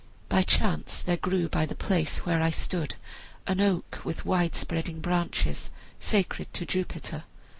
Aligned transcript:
By 0.29 0.41
chance 0.41 1.03
there 1.03 1.15
grew 1.15 1.47
by 1.47 1.67
the 1.67 1.75
place 1.75 2.25
where 2.25 2.41
I 2.41 2.49
stood 2.49 2.95
an 3.45 3.61
oak 3.61 3.99
with 4.03 4.25
wide 4.25 4.55
spreading 4.55 4.99
branches, 4.99 5.69
sacred 5.99 6.51
to 6.55 6.65
Jupiter. 6.65 7.25